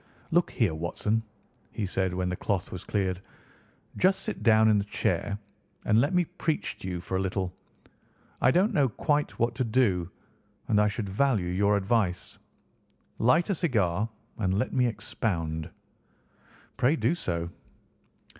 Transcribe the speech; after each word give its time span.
"Look 0.31 0.49
here, 0.49 0.73
Watson," 0.73 1.21
he 1.71 1.85
said 1.85 2.11
when 2.15 2.27
the 2.29 2.35
cloth 2.35 2.71
was 2.71 2.83
cleared 2.83 3.21
"just 3.97 4.21
sit 4.21 4.41
down 4.41 4.67
in 4.67 4.79
this 4.79 4.87
chair 4.87 5.37
and 5.85 6.01
let 6.01 6.11
me 6.11 6.25
preach 6.25 6.75
to 6.77 6.87
you 6.87 6.99
for 6.99 7.15
a 7.17 7.21
little. 7.21 7.53
I 8.41 8.49
don't 8.49 8.73
know 8.73 8.89
quite 8.89 9.37
what 9.37 9.53
to 9.53 9.63
do, 9.63 10.09
and 10.69 10.81
I 10.81 10.87
should 10.87 11.07
value 11.07 11.49
your 11.49 11.77
advice. 11.77 12.39
Light 13.19 13.51
a 13.51 13.53
cigar 13.53 14.09
and 14.39 14.55
let 14.57 14.73
me 14.73 14.87
expound." 14.87 15.69
"Pray 16.77 16.95
do 16.95 17.13
so." 17.13 17.51